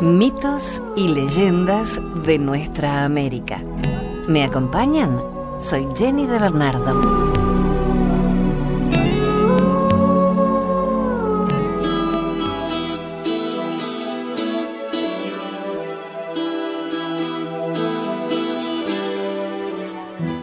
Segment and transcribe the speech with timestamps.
[0.00, 3.62] Mitos y leyendas de nuestra América.
[4.28, 5.20] ¿Me acompañan?
[5.60, 7.30] Soy Jenny de Bernardo.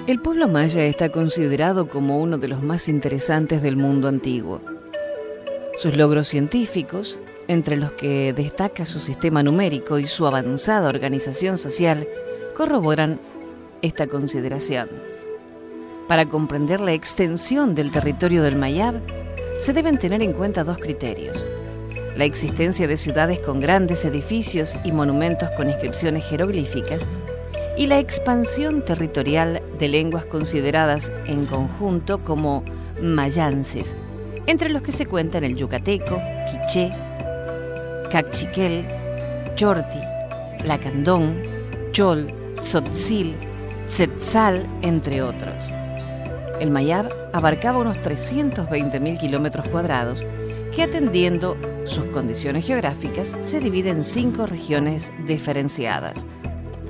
[0.06, 4.62] El pueblo maya está considerado como uno de los más interesantes del mundo antiguo.
[5.80, 7.18] Sus logros científicos,
[7.48, 12.08] entre los que destaca su sistema numérico y su avanzada organización social,
[12.56, 13.20] corroboran
[13.82, 14.90] esta consideración.
[16.08, 19.02] Para comprender la extensión del territorio del Mayab,
[19.60, 21.44] se deben tener en cuenta dos criterios.
[22.16, 27.08] La existencia de ciudades con grandes edificios y monumentos con inscripciones jeroglíficas
[27.78, 32.64] y la expansión territorial de lenguas consideradas en conjunto como
[33.02, 33.96] mayances,
[34.48, 36.90] entre los que se cuentan el yucateco, quiché,
[38.12, 38.86] cachiquel,
[39.56, 40.00] chorti,
[40.66, 41.44] lacandón,
[41.92, 42.28] chol,
[42.62, 43.36] tzotzil,
[43.90, 45.56] tzetzal, entre otros.
[46.60, 50.24] El Mayab abarcaba unos 320.000 kilómetros cuadrados
[50.76, 56.26] que atendiendo sus condiciones geográficas se divide en cinco regiones diferenciadas–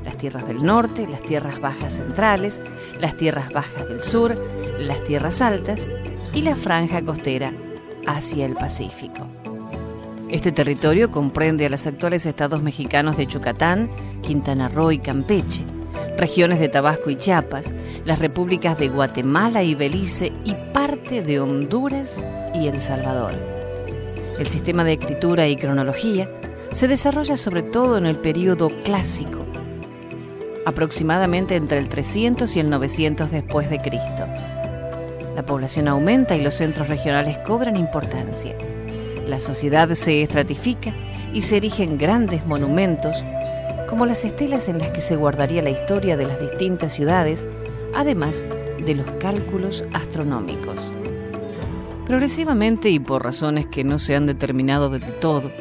[0.07, 2.61] las tierras del norte, las tierras bajas centrales,
[3.01, 4.41] las tierras bajas del sur,
[4.79, 5.89] las tierras altas
[6.33, 7.53] y la franja costera
[8.07, 9.27] hacia el Pacífico.
[10.29, 13.89] Este territorio comprende a los actuales estados mexicanos de Yucatán,
[14.21, 15.63] Quintana Roo y Campeche,
[16.17, 22.19] regiones de Tabasco y Chiapas, las repúblicas de Guatemala y Belice y parte de Honduras
[22.53, 23.35] y El Salvador.
[24.37, 26.29] El sistema de escritura y cronología
[26.73, 29.45] se desarrolla sobre todo en el período clásico,
[30.65, 34.27] aproximadamente entre el 300 y el 900 después de Cristo.
[35.37, 38.57] La población aumenta y los centros regionales cobran importancia.
[39.27, 40.93] La sociedad se estratifica
[41.33, 43.23] y se erigen grandes monumentos
[43.89, 47.45] como las estelas en las que se guardaría la historia de las distintas ciudades,
[47.93, 48.45] además
[48.85, 50.91] de los cálculos astronómicos.
[52.05, 55.51] Progresivamente y por razones que no se han determinado del todo,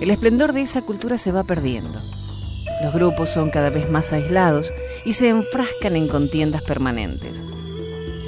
[0.00, 2.02] el esplendor de esa cultura se va perdiendo
[2.82, 4.74] los grupos son cada vez más aislados
[5.04, 7.44] y se enfrascan en contiendas permanentes.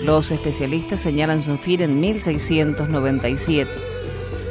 [0.04, 3.70] Los especialistas señalan su en 1697,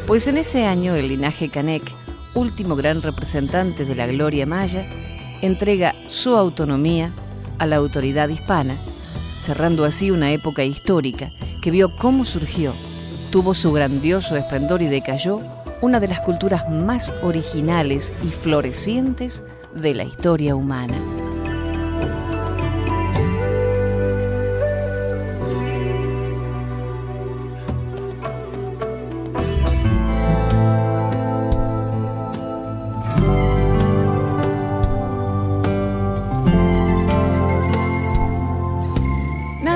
[0.07, 1.83] pues en ese año el linaje Canek,
[2.33, 4.85] último gran representante de la gloria maya,
[5.41, 7.11] entrega su autonomía
[7.59, 8.77] a la autoridad hispana,
[9.37, 11.31] cerrando así una época histórica
[11.61, 12.73] que vio cómo surgió,
[13.31, 15.41] tuvo su grandioso esplendor y decayó
[15.81, 19.43] una de las culturas más originales y florecientes
[19.73, 20.95] de la historia humana.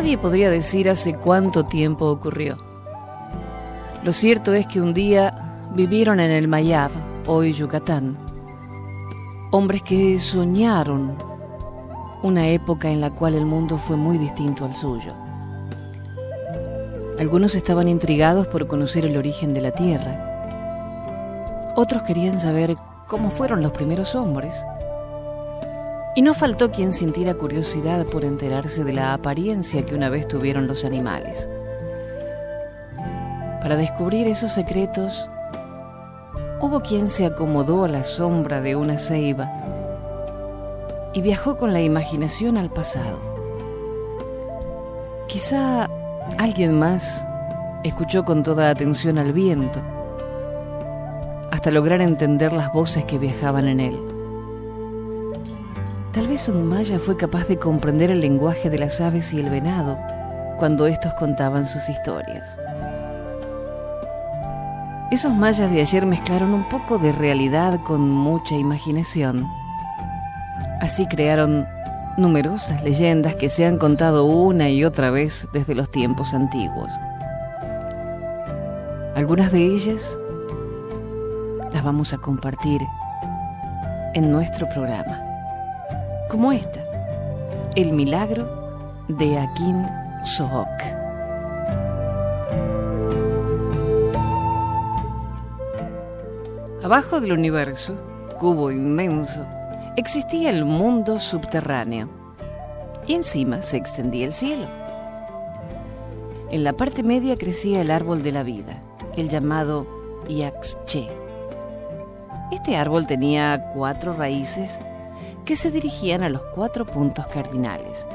[0.08, 2.58] Nadie podría decir hace cuánto tiempo ocurrió.
[4.06, 5.36] Lo cierto es que un día
[5.76, 6.92] vivieron en el Mayab,
[7.26, 8.18] hoy Yucatán,
[9.52, 11.14] hombres que soñaron
[12.24, 15.12] una época en la cual el mundo fue muy distinto al suyo.
[17.20, 21.74] Algunos estaban intrigados por conocer el origen de la Tierra.
[21.76, 24.64] Otros querían saber cómo fueron los primeros hombres.
[26.18, 30.66] Y no faltó quien sintiera curiosidad por enterarse de la apariencia que una vez tuvieron
[30.66, 31.48] los animales.
[33.62, 35.30] Para descubrir esos secretos,
[36.60, 39.48] Hubo quien se acomodó a la sombra de una ceiba
[41.14, 43.20] y viajó con la imaginación al pasado.
[45.28, 45.88] Quizá
[46.40, 47.24] alguien más
[47.84, 49.80] escuchó con toda atención al viento
[51.52, 54.17] hasta lograr entender las voces que viajaban en él.
[56.14, 59.50] Tal vez un maya fue capaz de comprender el lenguaje de las aves y el
[59.50, 59.98] venado
[60.58, 62.60] cuando estos contaban sus historias.
[65.12, 69.48] Esos mayas de ayer mezclaron un poco de realidad con mucha imaginación.
[70.82, 71.66] Así crearon
[72.18, 76.92] numerosas leyendas que se han contado una y otra vez desde los tiempos antiguos.
[79.16, 80.18] Algunas de ellas
[81.72, 82.82] las vamos a compartir
[84.14, 85.27] en nuestro programa,
[86.30, 86.82] como esta,
[87.76, 88.48] El milagro
[89.08, 89.88] de Akin
[90.26, 90.68] Sohok.
[96.84, 97.96] Abajo del universo,
[98.40, 99.46] cubo inmenso,
[99.96, 102.10] existía el mundo subterráneo
[103.06, 104.68] y encima se extendía el cielo.
[106.52, 108.82] En la parte media crecía el árbol de la vida,
[109.16, 109.88] el llamado
[110.28, 111.08] Yaxche.
[112.52, 114.80] Este árbol tenía cuatro raíces
[115.48, 118.06] que se dirigían a los cuatro puntos cardinales.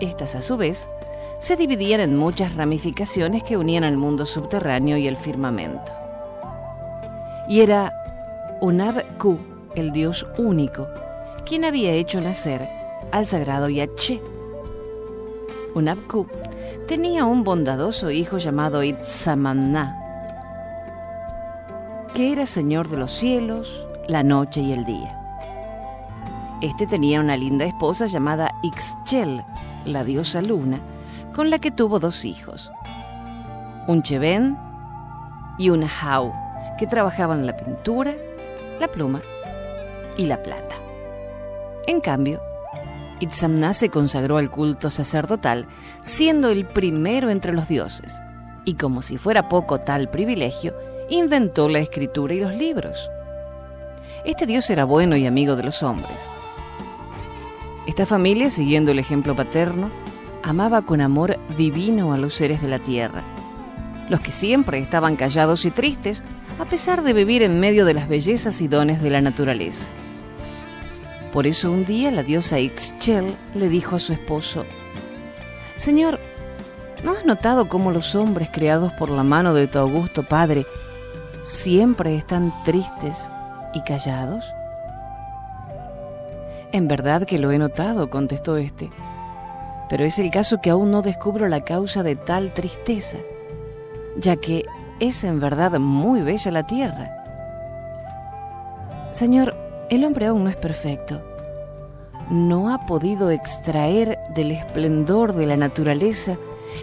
[0.00, 0.86] Estas, a su vez,
[1.38, 5.90] se dividían en muchas ramificaciones que unían al mundo subterráneo y el firmamento.
[7.48, 7.90] Y era
[8.60, 9.38] Unab-Ku,
[9.74, 10.88] el dios único,
[11.46, 12.68] quien había hecho nacer
[13.12, 14.20] al sagrado Yaché.
[15.74, 16.26] Unab-Ku
[16.86, 20.02] tenía un bondadoso hijo llamado Itzamana,
[22.12, 25.25] que era señor de los cielos, la noche y el día.
[26.66, 29.44] Este tenía una linda esposa llamada Ixchel,
[29.84, 30.80] la diosa luna,
[31.32, 32.72] con la que tuvo dos hijos,
[33.86, 34.58] un Cheven
[35.58, 36.32] y una Hau,
[36.76, 38.14] que trabajaban la pintura,
[38.80, 39.20] la pluma
[40.16, 40.74] y la plata.
[41.86, 42.40] En cambio,
[43.20, 45.68] Itzamna se consagró al culto sacerdotal,
[46.02, 48.20] siendo el primero entre los dioses,
[48.64, 50.74] y como si fuera poco tal privilegio,
[51.10, 53.08] inventó la escritura y los libros.
[54.24, 56.28] Este dios era bueno y amigo de los hombres.
[57.96, 59.90] Esta familia, siguiendo el ejemplo paterno,
[60.42, 63.22] amaba con amor divino a los seres de la tierra,
[64.10, 66.22] los que siempre estaban callados y tristes,
[66.58, 69.88] a pesar de vivir en medio de las bellezas y dones de la naturaleza.
[71.32, 74.66] Por eso un día la diosa Ixchel le dijo a su esposo,
[75.76, 76.20] Señor,
[77.02, 80.66] ¿no has notado cómo los hombres creados por la mano de tu augusto Padre
[81.42, 83.30] siempre están tristes
[83.72, 84.44] y callados?
[86.72, 88.90] En verdad que lo he notado, contestó éste,
[89.88, 93.18] pero es el caso que aún no descubro la causa de tal tristeza,
[94.16, 94.64] ya que
[95.00, 97.12] es en verdad muy bella la tierra.
[99.12, 99.56] Señor,
[99.88, 101.22] el hombre aún no es perfecto.
[102.30, 106.36] No ha podido extraer del esplendor de la naturaleza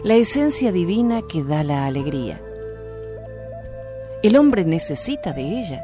[0.04, 2.42] la esencia divina que da la alegría.
[4.24, 5.84] El hombre necesita de ella.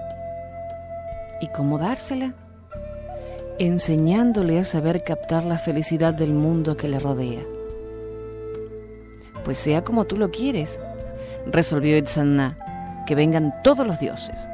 [1.41, 2.33] ¿Y cómo dársela?
[3.59, 7.41] Enseñándole a saber captar la felicidad del mundo que le rodea.
[9.43, 10.79] Pues sea como tú lo quieres,
[11.45, 12.57] resolvió Itzanna,
[13.05, 14.49] que vengan todos los dioses.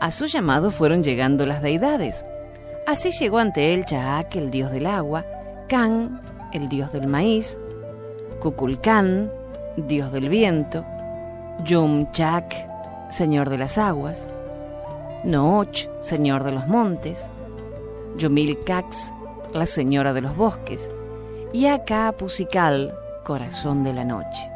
[0.00, 2.24] A su llamado fueron llegando las deidades.
[2.86, 5.26] Así llegó ante él Chaak, el dios del agua,
[5.68, 6.22] Kan,
[6.54, 7.60] el dios del maíz,
[8.40, 9.30] Kukulkan,
[9.76, 10.86] dios del viento,
[11.64, 14.28] Yum-Chak, señor de las aguas,
[15.24, 17.30] Nooch, señor de los montes,
[18.18, 19.14] Yomil Cax,
[19.54, 20.90] la señora de los bosques,
[21.52, 22.92] y Aka Pusical,
[23.24, 24.50] corazón de la noche.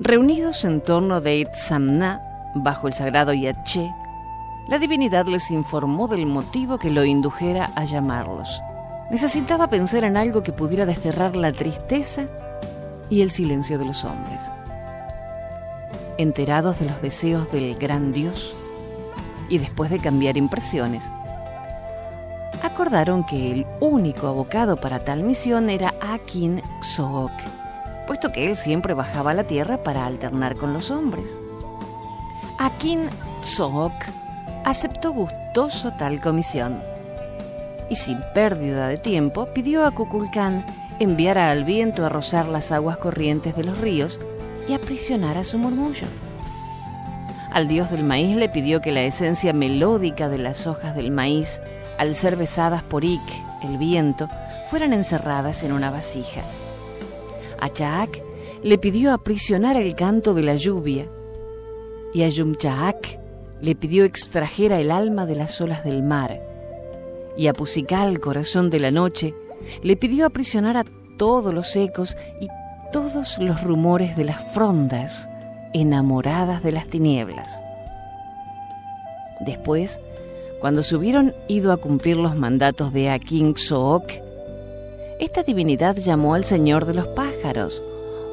[0.00, 2.20] Reunidos en torno de Itzamna,
[2.56, 3.88] bajo el sagrado Yaché,
[4.68, 8.60] la divinidad les informó del motivo que lo indujera a llamarlos.
[9.10, 12.26] Necesitaba pensar en algo que pudiera desterrar la tristeza
[13.10, 14.50] y el silencio de los hombres.
[16.18, 18.56] Enterados de los deseos del gran Dios,
[19.48, 21.10] y después de cambiar impresiones,
[22.74, 27.30] acordaron que el único abocado para tal misión era Akin Xook,
[28.08, 31.40] puesto que él siempre bajaba a la tierra para alternar con los hombres.
[32.58, 33.08] Akin
[33.44, 33.92] Xook
[34.64, 36.82] aceptó gustoso tal comisión
[37.88, 40.66] y sin pérdida de tiempo pidió a Kukulkan
[40.98, 44.18] enviara al viento a rozar las aguas corrientes de los ríos
[44.68, 46.08] y aprisionar a su murmullo.
[47.52, 51.60] Al dios del maíz le pidió que la esencia melódica de las hojas del maíz
[51.98, 53.22] al ser besadas por Ik,
[53.62, 54.28] el viento,
[54.70, 56.42] fueran encerradas en una vasija.
[57.60, 58.22] A Chaak
[58.62, 61.06] le pidió aprisionar el canto de la lluvia
[62.12, 63.18] y a Yumchaak
[63.60, 66.40] le pidió extrajera el alma de las olas del mar.
[67.36, 69.34] Y a Pusical, corazón de la noche,
[69.82, 70.84] le pidió aprisionar a
[71.18, 72.48] todos los ecos y
[72.92, 75.28] todos los rumores de las frondas
[75.72, 77.62] enamoradas de las tinieblas.
[79.40, 80.00] Después,
[80.64, 84.04] cuando se hubieron ido a cumplir los mandatos de Akin Sook,
[85.20, 87.82] esta divinidad llamó al señor de los pájaros,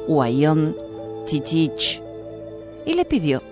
[0.08, 0.74] Huayón
[1.26, 2.02] Chichich,
[2.86, 3.42] y le pidió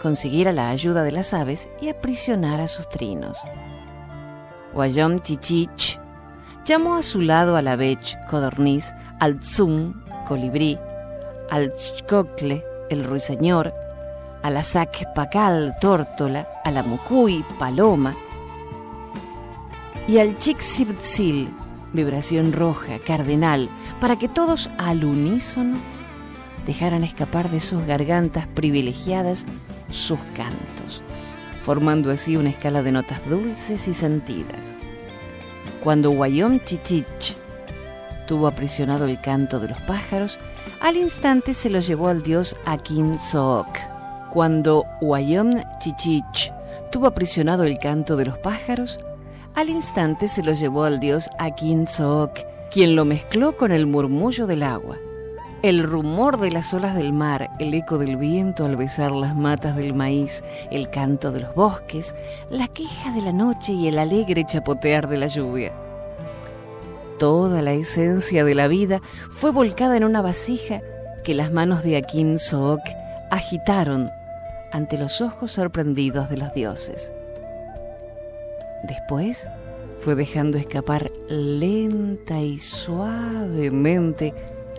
[0.00, 3.38] consiguiera la ayuda de las aves y aprisionara sus trinos.
[4.72, 5.98] Huayón Chichich
[6.64, 10.78] llamó a su lado a la bech, codorniz, al tzum, colibrí,
[11.50, 13.74] al tzcocle, el ruiseñor,
[14.42, 14.62] a la
[15.14, 18.14] pacal, tórtola, a la mucuy, paloma,
[20.08, 21.50] y al Chixiptzil,
[21.92, 23.68] vibración roja, cardenal,
[24.00, 25.76] para que todos al unísono
[26.66, 29.46] dejaran escapar de sus gargantas privilegiadas
[29.90, 31.02] sus cantos,
[31.64, 34.76] formando así una escala de notas dulces y sentidas.
[35.84, 37.36] Cuando Guayom Chichich
[38.26, 40.38] tuvo aprisionado el canto de los pájaros,
[40.80, 43.91] al instante se lo llevó al dios Akin Sook
[44.32, 46.50] Cuando Wayom Chichich
[46.90, 48.98] tuvo aprisionado el canto de los pájaros,
[49.54, 52.30] al instante se lo llevó al dios Akin Sook,
[52.70, 54.96] quien lo mezcló con el murmullo del agua.
[55.60, 59.76] El rumor de las olas del mar, el eco del viento al besar las matas
[59.76, 62.14] del maíz, el canto de los bosques,
[62.48, 65.74] la queja de la noche y el alegre chapotear de la lluvia.
[67.18, 70.80] Toda la esencia de la vida fue volcada en una vasija
[71.22, 72.80] que las manos de Akin Sook
[73.30, 74.10] agitaron
[74.72, 77.12] ante los ojos sorprendidos de los dioses.
[78.84, 79.48] Después
[79.98, 84.34] fue dejando escapar lenta y suavemente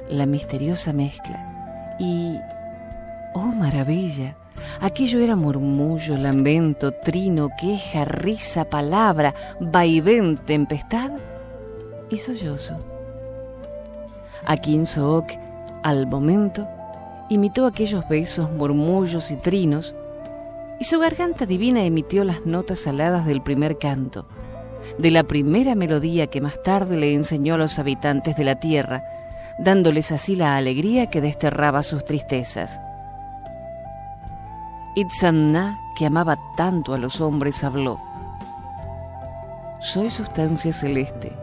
[0.10, 1.96] la misteriosa mezcla.
[2.00, 2.38] Y,
[3.34, 4.36] oh maravilla,
[4.82, 11.12] aquello era murmullo, lamento, trino, queja, risa, palabra, vaivén, tempestad
[12.10, 12.80] y sollozo.
[14.46, 15.28] Akin Sook,
[15.84, 16.68] al momento,
[17.30, 19.96] imitó aquellos besos, murmullos y trinos,
[20.80, 24.28] y su garganta divina emitió las notas saladas del primer canto,
[24.98, 29.04] de la primera melodía que más tarde le enseñó a los habitantes de la tierra,
[29.60, 32.82] dándoles así la alegría que desterraba sus tristezas.
[34.96, 38.00] Itzamna, que amaba tanto a los hombres, habló.
[39.80, 41.34] Soy sustancia celeste,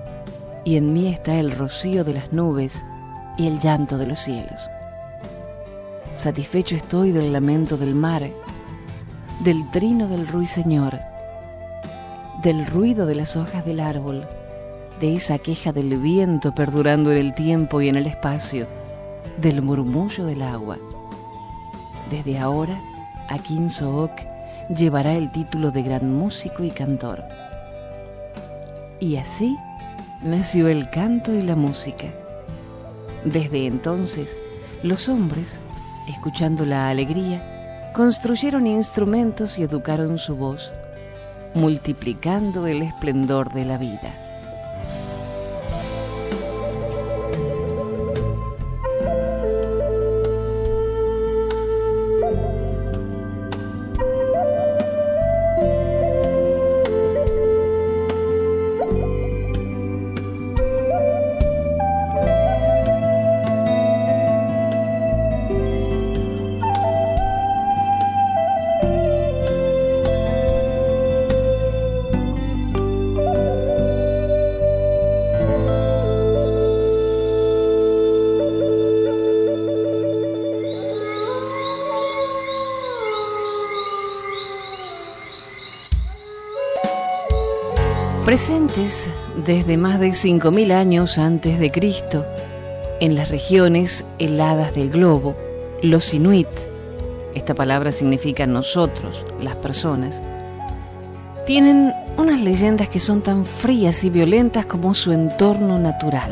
[0.65, 2.85] y en mí está el rocío de las nubes
[3.37, 4.71] y el llanto de los cielos.
[6.15, 8.29] Satisfecho estoy del lamento del mar,
[9.43, 10.99] del trino del ruiseñor,
[12.43, 14.27] del ruido de las hojas del árbol,
[15.01, 18.67] de esa queja del viento perdurando en el tiempo y en el espacio,
[19.41, 20.79] del murmullo del agua.
[22.11, 22.79] Desde ahora,
[23.29, 24.13] Akin Sook
[24.69, 27.25] llevará el título de gran músico y cantor.
[28.99, 29.57] Y así
[30.23, 32.09] nació el canto y la música.
[33.25, 34.37] Desde entonces,
[34.83, 35.61] los hombres,
[36.11, 40.73] escuchando la alegría, construyeron instrumentos y educaron su voz,
[41.55, 44.13] multiplicando el esplendor de la vida.
[88.31, 89.11] Presentes
[89.45, 92.25] desde más de 5.000 años antes de Cristo,
[93.01, 95.35] en las regiones heladas del globo,
[95.83, 96.47] los inuit,
[97.35, 100.23] esta palabra significa nosotros, las personas,
[101.45, 106.31] tienen unas leyendas que son tan frías y violentas como su entorno natural.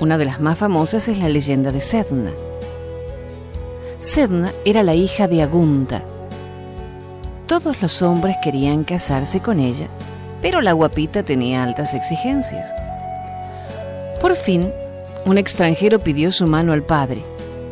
[0.00, 2.32] Una de las más famosas es la leyenda de Sedna.
[4.00, 6.02] Sedna era la hija de Agunta,
[7.48, 9.88] todos los hombres querían casarse con ella,
[10.42, 12.72] pero la guapita tenía altas exigencias.
[14.20, 14.70] Por fin,
[15.24, 17.24] un extranjero pidió su mano al padre,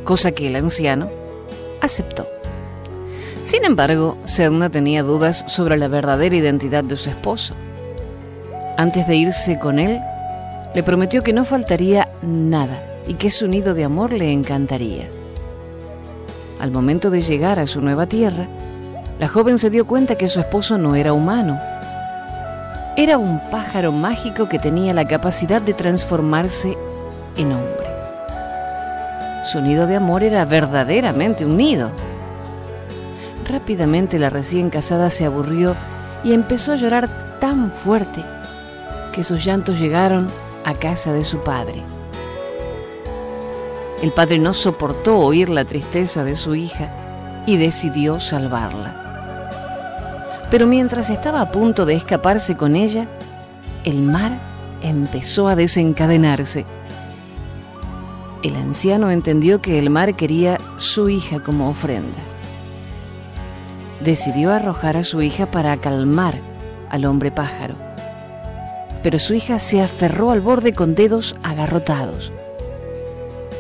[0.03, 1.11] cosa que el anciano
[1.83, 2.27] aceptó.
[3.43, 7.55] Sin embargo, Sedna tenía dudas sobre la verdadera identidad de su esposo.
[8.79, 10.01] Antes de irse con él,
[10.75, 15.07] le prometió que no faltaría nada y que su nido de amor le encantaría.
[16.61, 18.49] Al momento de llegar a su nueva tierra,
[19.19, 21.59] la joven se dio cuenta que su esposo no era humano.
[22.97, 26.77] Era un pájaro mágico que tenía la capacidad de transformarse
[27.37, 27.87] en hombre.
[29.45, 31.91] Su nido de amor era verdaderamente un nido.
[33.49, 35.75] Rápidamente la recién casada se aburrió
[36.23, 38.23] y empezó a llorar tan fuerte
[39.13, 40.29] que sus llantos llegaron
[40.65, 41.83] a casa de su padre.
[44.03, 46.91] El padre no soportó oír la tristeza de su hija
[47.47, 49.06] y decidió salvarla.
[50.51, 53.07] Pero mientras estaba a punto de escaparse con ella,
[53.85, 54.39] el mar
[54.83, 56.65] empezó a desencadenarse.
[58.43, 62.19] El anciano entendió que el mar quería su hija como ofrenda.
[64.05, 66.35] Decidió arrojar a su hija para calmar
[66.91, 67.75] al hombre pájaro.
[69.03, 72.33] Pero su hija se aferró al borde con dedos agarrotados.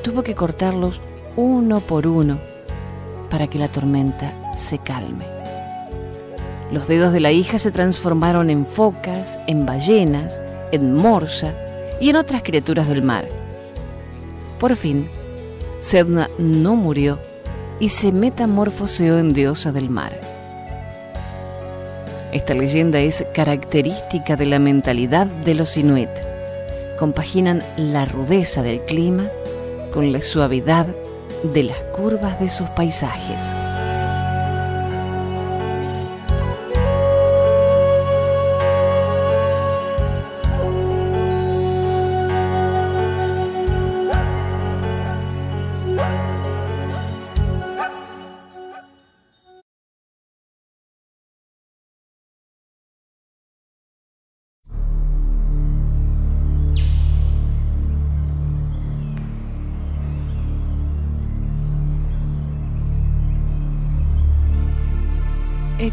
[0.04, 1.00] Tuvo que cortarlos
[1.34, 2.38] uno por uno
[3.28, 5.35] para que la tormenta se calme.
[6.70, 10.40] Los dedos de la hija se transformaron en focas, en ballenas,
[10.72, 11.54] en morsa
[12.00, 13.26] y en otras criaturas del mar.
[14.58, 15.08] Por fin,
[15.80, 17.20] Sedna no murió
[17.78, 20.18] y se metamorfoseó en diosa del mar.
[22.32, 26.10] Esta leyenda es característica de la mentalidad de los inuit.
[26.98, 29.28] Compaginan la rudeza del clima
[29.92, 30.86] con la suavidad
[31.54, 33.54] de las curvas de sus paisajes.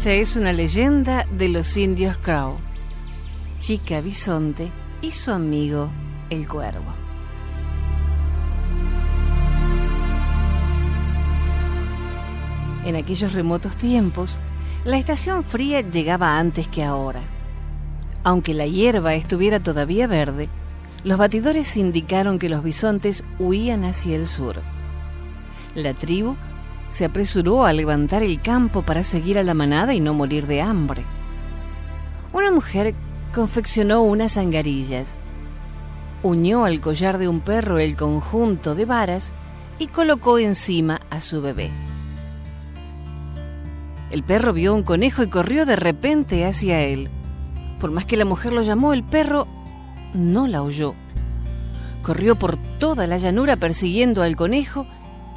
[0.04, 2.58] Esta es una leyenda de los indios Crow,
[3.58, 4.70] Chica Bisonte
[5.00, 5.88] y su amigo
[6.28, 6.92] el cuervo.
[12.84, 14.38] En aquellos remotos tiempos,
[14.84, 17.22] la estación fría llegaba antes que ahora.
[18.24, 20.50] Aunque la hierba estuviera todavía verde,
[21.02, 24.56] los batidores indicaron que los bisontes huían hacia el sur.
[25.74, 26.36] La tribu
[26.88, 30.62] se apresuró a levantar el campo para seguir a la manada y no morir de
[30.62, 31.04] hambre.
[32.32, 32.94] Una mujer
[33.34, 35.14] confeccionó unas angarillas,
[36.22, 39.32] unió al collar de un perro el conjunto de varas
[39.78, 41.70] y colocó encima a su bebé.
[44.10, 47.10] El perro vio un conejo y corrió de repente hacia él.
[47.80, 49.48] Por más que la mujer lo llamó, el perro
[50.14, 50.94] no la oyó.
[52.02, 54.86] Corrió por toda la llanura persiguiendo al conejo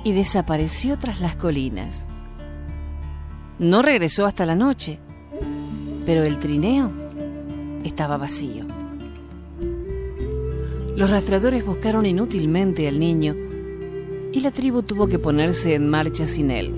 [0.08, 2.08] y desapareció tras las colinas.
[3.60, 5.00] No regresó hasta la noche,
[6.06, 6.90] pero el trineo
[7.84, 8.64] estaba vacío.
[10.96, 13.36] Los rastreadores buscaron inútilmente al niño
[14.32, 16.72] y la tribu tuvo que ponerse en marcha sin él.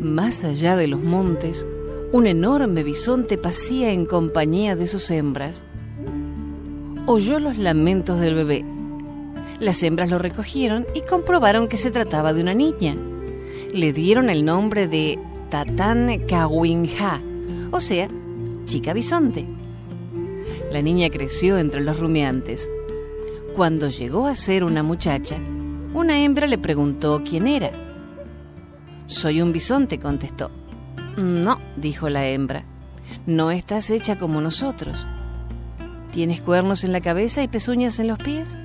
[0.00, 1.66] Más allá de los montes,
[2.12, 5.66] un enorme bisonte pasía en compañía de sus hembras.
[7.04, 8.64] Oyó los lamentos del bebé
[9.62, 12.96] las hembras lo recogieron y comprobaron que se trataba de una niña.
[13.72, 15.20] Le dieron el nombre de
[15.50, 17.20] Tatán Kawinja,
[17.70, 18.08] o sea,
[18.64, 19.46] chica bisonte.
[20.72, 22.68] La niña creció entre los rumiantes.
[23.54, 25.36] Cuando llegó a ser una muchacha,
[25.94, 27.70] una hembra le preguntó quién era.
[29.06, 30.50] Soy un bisonte, contestó.
[31.16, 32.64] No, dijo la hembra,
[33.26, 35.06] no estás hecha como nosotros.
[36.12, 38.58] ¿Tienes cuernos en la cabeza y pezuñas en los pies?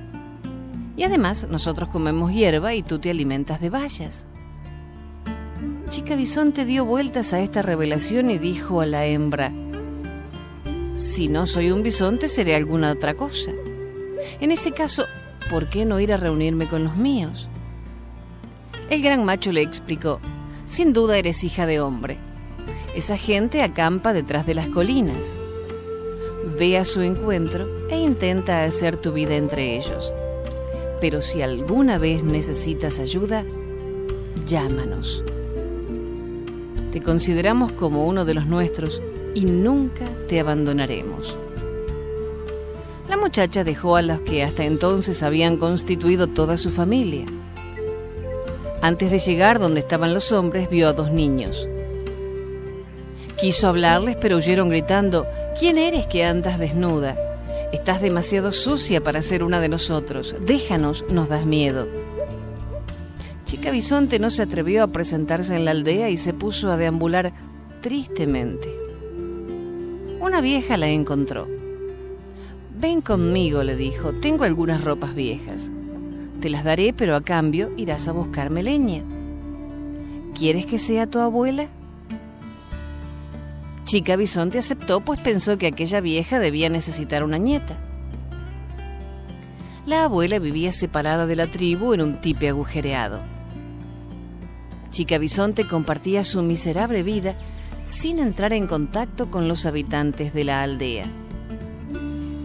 [0.98, 4.26] Y además nosotros comemos hierba y tú te alimentas de bayas.
[5.90, 9.52] Chica Bisonte dio vueltas a esta revelación y dijo a la hembra,
[10.94, 13.52] si no soy un bisonte seré alguna otra cosa.
[14.40, 15.06] En ese caso,
[15.48, 17.48] ¿por qué no ir a reunirme con los míos?
[18.90, 20.18] El gran macho le explicó,
[20.66, 22.18] sin duda eres hija de hombre.
[22.96, 25.36] Esa gente acampa detrás de las colinas.
[26.58, 30.12] Ve a su encuentro e intenta hacer tu vida entre ellos
[31.00, 33.44] pero si alguna vez necesitas ayuda,
[34.46, 35.22] llámanos.
[36.92, 39.02] Te consideramos como uno de los nuestros
[39.34, 41.36] y nunca te abandonaremos.
[43.08, 47.24] La muchacha dejó a los que hasta entonces habían constituido toda su familia.
[48.80, 51.68] Antes de llegar donde estaban los hombres, vio a dos niños.
[53.40, 55.26] Quiso hablarles, pero huyeron gritando,
[55.58, 57.16] ¿quién eres que andas desnuda?
[57.72, 60.34] Estás demasiado sucia para ser una de nosotros.
[60.40, 61.86] Déjanos, nos das miedo.
[63.44, 67.32] Chica Bisonte no se atrevió a presentarse en la aldea y se puso a deambular
[67.82, 68.74] tristemente.
[70.20, 71.46] Una vieja la encontró.
[72.80, 75.70] Ven conmigo, le dijo, tengo algunas ropas viejas.
[76.40, 79.02] Te las daré, pero a cambio irás a buscarme leña.
[80.34, 81.66] ¿Quieres que sea tu abuela?
[83.88, 87.74] Chica Bisonte aceptó, pues pensó que aquella vieja debía necesitar una nieta.
[89.86, 93.20] La abuela vivía separada de la tribu en un tipe agujereado.
[94.90, 97.34] Chica Bisonte compartía su miserable vida
[97.82, 101.06] sin entrar en contacto con los habitantes de la aldea.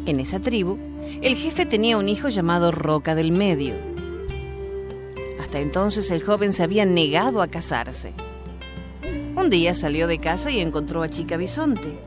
[0.06, 0.78] En esa tribu,
[1.22, 3.76] el jefe tenía un hijo llamado Roca del Medio.
[5.42, 8.14] Hasta entonces el joven se había negado a casarse.
[9.44, 12.00] Un día salió de casa y encontró a Chica Bisonte.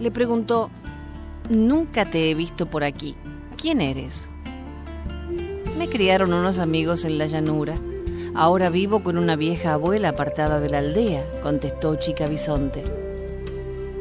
[0.00, 0.70] Le preguntó,
[1.50, 3.14] Nunca te he visto por aquí.
[3.60, 4.30] ¿Quién eres?
[5.76, 7.76] Me criaron unos amigos en la llanura.
[8.34, 12.84] Ahora vivo con una vieja abuela apartada de la aldea, contestó Chica Bisonte.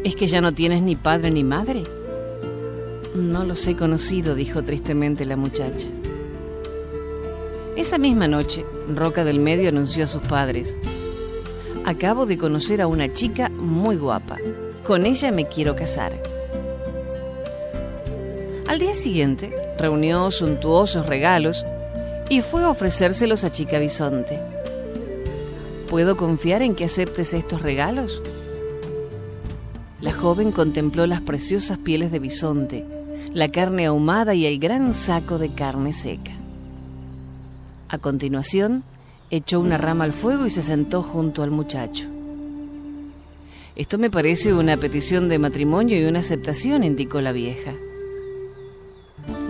[0.06, 1.84] ¿Es que ya no tienes ni padre ni madre?
[3.16, 5.90] No los he conocido, dijo tristemente la muchacha.
[7.76, 10.78] Esa misma noche, Roca del Medio anunció a sus padres,
[11.90, 14.38] acabo de conocer a una chica muy guapa,
[14.84, 16.14] con ella me quiero casar.
[18.68, 21.66] Al día siguiente, reunió suntuosos regalos
[22.30, 24.40] y fue a ofrecérselos a Chica Bisonte.
[25.90, 28.22] ¿Puedo confiar en que aceptes estos regalos?
[30.00, 32.86] La joven contempló las preciosas pieles de bisonte,
[33.34, 36.32] la carne ahumada y el gran saco de carne seca.
[37.88, 38.84] A continuación,
[39.30, 42.08] echó una rama al fuego y se sentó junto al muchacho.
[43.76, 47.74] Esto me parece una petición de matrimonio y una aceptación, indicó la vieja.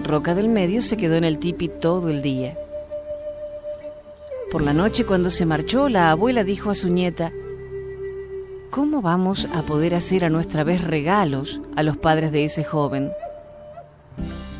[0.03, 2.55] Roca del Medio se quedó en el tipi todo el día.
[4.51, 7.31] Por la noche, cuando se marchó, la abuela dijo a su nieta,
[8.69, 13.11] ¿Cómo vamos a poder hacer a nuestra vez regalos a los padres de ese joven?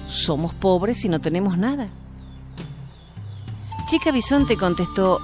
[0.07, 1.89] Somos pobres y no tenemos nada.
[3.89, 5.19] Chica Bisonte contestó,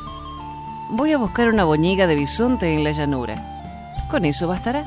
[0.89, 3.36] voy a buscar una boñiga de bisonte en la llanura.
[4.10, 4.84] Con eso bastará.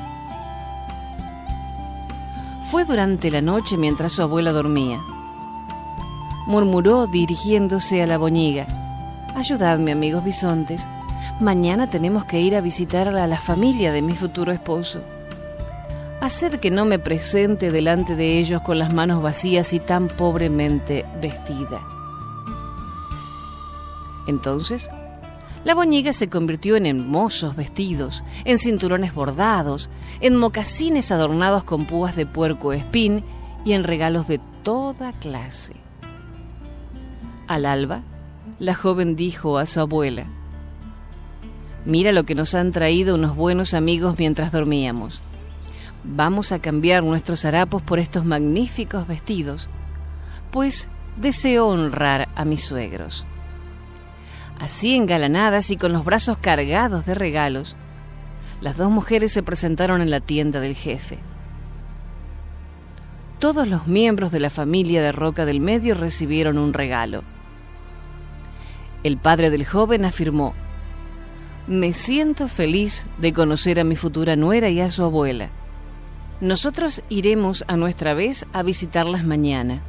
[2.69, 4.99] Fue durante la noche mientras su abuela dormía.
[6.45, 8.67] Murmuró dirigiéndose a la boñiga.
[9.33, 10.85] Ayudadme, amigos bisontes.
[11.39, 14.99] Mañana tenemos que ir a visitar a la familia de mi futuro esposo.
[16.19, 21.05] Haced que no me presente delante de ellos con las manos vacías y tan pobremente
[21.21, 21.79] vestida.
[24.27, 24.89] Entonces,
[25.65, 29.89] la boñiga se convirtió en hermosos vestidos, en cinturones bordados,
[30.21, 33.23] en mocasines adornados con púas de puerco espín
[33.65, 35.73] y en regalos de toda clase.
[37.47, 38.01] Al alba,
[38.57, 40.27] la joven dijo a su abuela,
[41.85, 45.21] Mira lo que nos han traído unos buenos amigos mientras dormíamos.
[46.03, 49.69] Vamos a cambiar nuestros harapos por estos magníficos vestidos,
[50.51, 53.25] pues deseo honrar a mis suegros.
[54.59, 57.77] Así engalanadas y con los brazos cargados de regalos,
[58.61, 61.19] las dos mujeres se presentaron en la tienda del jefe.
[63.39, 67.23] Todos los miembros de la familia de Roca del Medio recibieron un regalo.
[69.01, 70.53] El padre del joven afirmó,
[71.65, 75.51] Me siento feliz de conocer a mi futura nuera y a su abuela.
[76.41, 79.83] Nosotros iremos a nuestra vez a visitarlas mañana.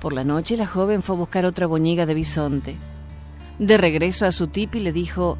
[0.00, 2.76] Por la noche la joven fue a buscar otra boñiga de bisonte.
[3.58, 5.38] De regreso a su tipi le dijo,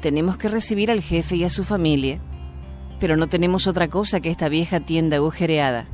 [0.00, 2.20] tenemos que recibir al jefe y a su familia,
[3.00, 5.86] pero no tenemos otra cosa que esta vieja tienda agujereada.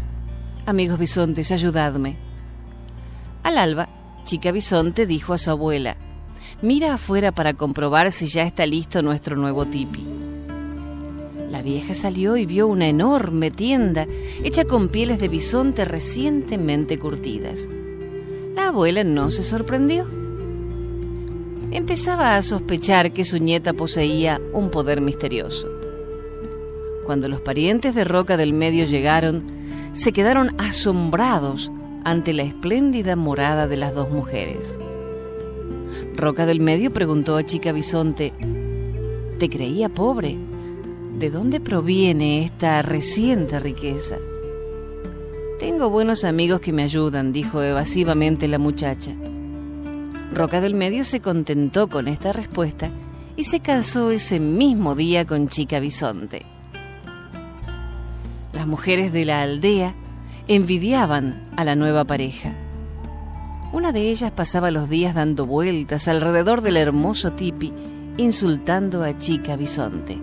[0.66, 2.16] Amigos bisontes, ayudadme.
[3.42, 3.88] Al alba,
[4.24, 5.96] chica bisonte dijo a su abuela,
[6.60, 10.06] mira afuera para comprobar si ya está listo nuestro nuevo tipi.
[11.50, 14.06] La vieja salió y vio una enorme tienda
[14.44, 17.66] hecha con pieles de bisonte recientemente curtidas.
[18.54, 20.21] La abuela no se sorprendió
[21.72, 25.68] empezaba a sospechar que su nieta poseía un poder misterioso.
[27.04, 29.42] Cuando los parientes de Roca del Medio llegaron,
[29.92, 31.70] se quedaron asombrados
[32.04, 34.78] ante la espléndida morada de las dos mujeres.
[36.16, 38.32] Roca del Medio preguntó a Chica Bisonte,
[39.38, 40.36] ¿te creía pobre?
[41.18, 44.18] ¿De dónde proviene esta reciente riqueza?
[45.58, 49.12] Tengo buenos amigos que me ayudan, dijo evasivamente la muchacha.
[50.34, 52.88] Roca del Medio se contentó con esta respuesta
[53.36, 56.46] y se casó ese mismo día con Chica Bisonte.
[58.54, 59.94] Las mujeres de la aldea
[60.48, 62.54] envidiaban a la nueva pareja.
[63.74, 67.70] Una de ellas pasaba los días dando vueltas alrededor del hermoso tipi,
[68.16, 70.18] insultando a Chica Bisonte.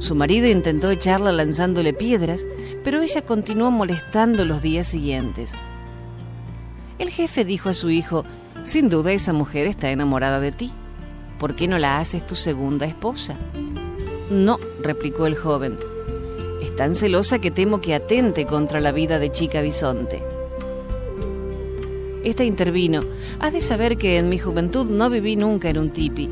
[0.00, 2.44] Su marido intentó echarla lanzándole piedras,
[2.82, 5.54] pero ella continuó molestando los días siguientes.
[6.98, 8.24] El jefe dijo a su hijo,
[8.62, 10.72] sin duda esa mujer está enamorada de ti.
[11.38, 13.36] ¿Por qué no la haces tu segunda esposa?
[14.30, 15.78] No, replicó el joven.
[16.62, 20.22] Es tan celosa que temo que atente contra la vida de chica bisonte.
[22.24, 23.00] Esta intervino.
[23.40, 26.30] Has de saber que en mi juventud no viví nunca en un tipi.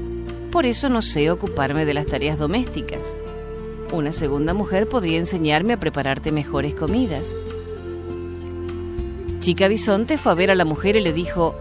[0.51, 3.17] Por eso no sé ocuparme de las tareas domésticas.
[3.93, 7.35] Una segunda mujer podría enseñarme a prepararte mejores comidas.
[9.45, 11.55] Chica Bisonte fue a ver a la mujer y le dijo,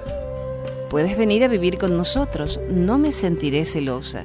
[0.89, 4.23] puedes venir a vivir con nosotros, no me sentiré celosa.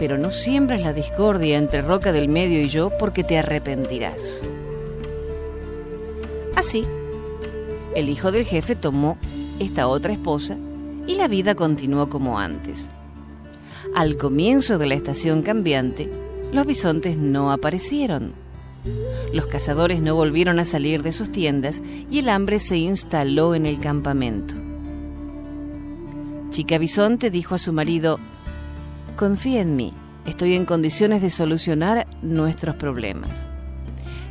[0.00, 4.42] Pero no siembras la discordia entre Roca del Medio y yo porque te arrepentirás.
[6.56, 6.84] Así,
[7.94, 9.18] el hijo del jefe tomó
[9.60, 10.56] esta otra esposa
[11.06, 12.90] y la vida continuó como antes.
[13.94, 16.10] Al comienzo de la estación cambiante,
[16.52, 18.32] los bisontes no aparecieron.
[19.32, 23.66] Los cazadores no volvieron a salir de sus tiendas y el hambre se instaló en
[23.66, 24.54] el campamento.
[26.50, 28.18] Chica Bisonte dijo a su marido,
[29.16, 29.92] Confía en mí,
[30.26, 33.48] estoy en condiciones de solucionar nuestros problemas.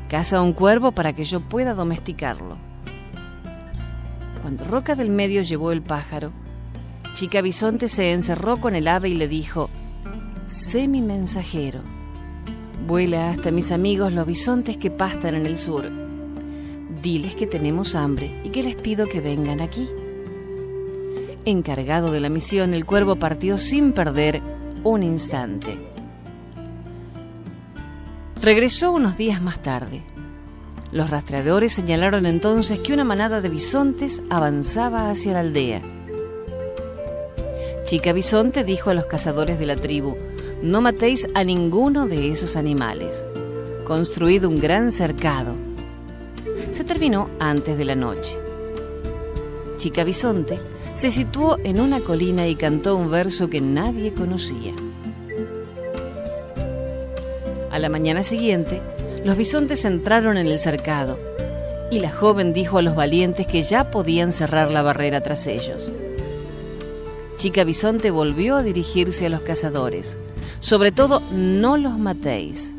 [0.10, 2.57] Caza un cuervo para que yo pueda domesticarlo.
[4.41, 6.31] Cuando Roca del Medio llevó el pájaro,
[7.13, 9.69] Chica Bisonte se encerró con el ave y le dijo,
[10.47, 11.81] Sé mi mensajero.
[12.86, 15.90] Vuela hasta mis amigos los bisontes que pastan en el sur.
[17.02, 19.90] Diles que tenemos hambre y que les pido que vengan aquí.
[21.46, 24.42] Encargado de la misión, el cuervo partió sin perder
[24.84, 25.78] un instante.
[28.42, 30.02] Regresó unos días más tarde.
[30.92, 35.82] Los rastreadores señalaron entonces que una manada de bisontes avanzaba hacia la aldea.
[37.84, 40.18] Chica Bisonte dijo a los cazadores de la tribu,
[40.62, 43.24] no matéis a ninguno de esos animales.
[43.86, 45.56] Construid un gran cercado.
[46.72, 48.38] Se terminó antes de la noche.
[49.78, 50.60] Chica Bisonte
[50.96, 54.74] se situó en una colina y cantó un verso que nadie conocía.
[57.72, 58.82] A la mañana siguiente,
[59.24, 61.20] los bisontes entraron en el cercado
[61.91, 65.91] y la joven dijo a los valientes que ya podían cerrar la barrera tras ellos.
[67.38, 70.17] Chica Bisonte volvió a dirigirse a los cazadores.
[70.60, 72.73] Sobre todo, no los matéis.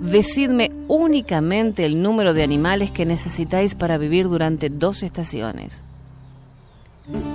[0.00, 5.82] Decidme únicamente el número de animales que necesitáis para vivir durante dos estaciones.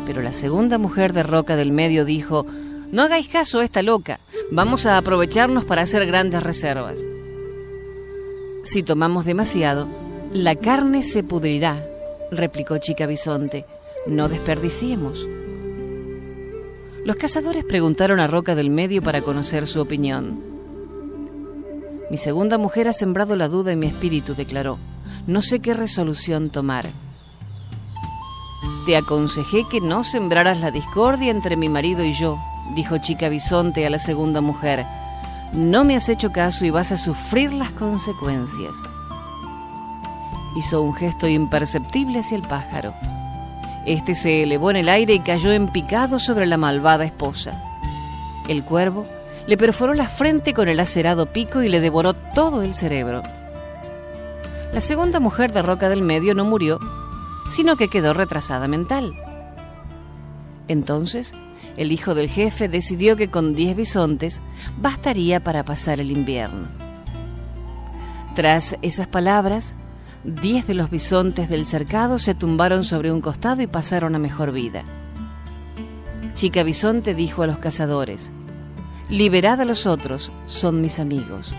[0.05, 2.45] Pero la segunda mujer de Roca del Medio dijo,
[2.91, 4.19] no hagáis caso a esta loca,
[4.51, 7.05] vamos a aprovecharnos para hacer grandes reservas.
[8.63, 9.87] Si tomamos demasiado,
[10.33, 11.85] la carne se pudrirá,
[12.31, 13.65] replicó Chica Bisonte,
[14.07, 15.27] no desperdiciemos.
[17.09, 20.43] Los cazadores preguntaron a Roca del Medio para conocer su opinión.
[22.11, 24.77] Mi segunda mujer ha sembrado la duda en mi espíritu, declaró.
[25.25, 26.87] No sé qué resolución tomar.
[28.85, 32.37] Te aconsejé que no sembraras la discordia entre mi marido y yo,
[32.75, 34.85] dijo Chica Bisonte a la segunda mujer.
[35.51, 38.75] No me has hecho caso y vas a sufrir las consecuencias.
[40.55, 42.93] Hizo un gesto imperceptible hacia el pájaro.
[43.85, 47.63] Este se elevó en el aire y cayó en picado sobre la malvada esposa.
[48.47, 49.05] El cuervo
[49.47, 53.23] le perforó la frente con el acerado pico y le devoró todo el cerebro.
[54.73, 56.79] La segunda mujer de Roca del Medio no murió,
[57.49, 59.15] sino que quedó retrasada mental.
[60.67, 61.33] Entonces,
[61.77, 64.41] el hijo del jefe decidió que con diez bisontes
[64.79, 66.67] bastaría para pasar el invierno.
[68.35, 69.75] Tras esas palabras,
[70.25, 74.51] Diez de los bisontes del cercado se tumbaron sobre un costado y pasaron a mejor
[74.51, 74.83] vida.
[76.35, 78.31] Chica Bisonte dijo a los cazadores,
[79.09, 81.55] Liberad a los otros, son mis amigos.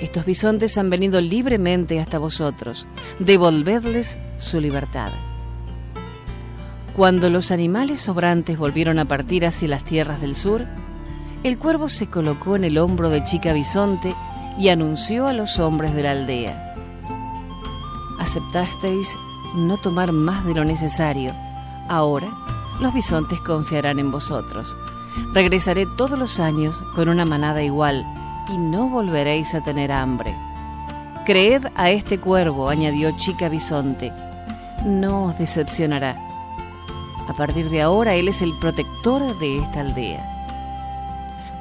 [0.00, 2.84] Estos bisontes han venido libremente hasta vosotros,
[3.20, 5.12] devolvedles su libertad.
[6.96, 10.66] Cuando los animales sobrantes volvieron a partir hacia las tierras del sur,
[11.44, 14.14] el cuervo se colocó en el hombro de Chica Bisonte
[14.58, 16.67] y anunció a los hombres de la aldea
[18.18, 19.18] aceptasteis
[19.54, 21.32] no tomar más de lo necesario.
[21.88, 22.28] Ahora
[22.80, 24.76] los bisontes confiarán en vosotros.
[25.32, 28.06] Regresaré todos los años con una manada igual
[28.48, 30.34] y no volveréis a tener hambre.
[31.26, 34.12] Creed a este cuervo, añadió Chica Bisonte,
[34.84, 36.16] no os decepcionará.
[37.28, 40.24] A partir de ahora él es el protector de esta aldea.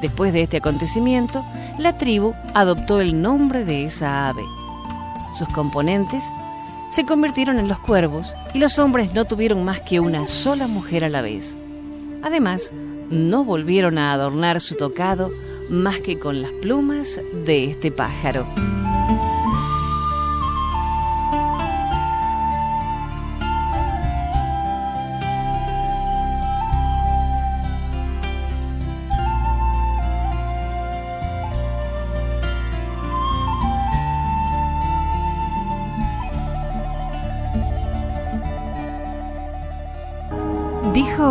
[0.02, 1.43] Después de este acontecimiento,
[1.78, 4.43] la tribu adoptó el nombre de esa ave.
[5.38, 6.32] Sus componentes
[6.89, 11.04] se convirtieron en los cuervos y los hombres no tuvieron más que una sola mujer
[11.04, 11.58] a la vez.
[12.23, 12.71] Además,
[13.10, 15.32] no volvieron a adornar su tocado
[15.69, 18.45] más que con las plumas de este pájaro.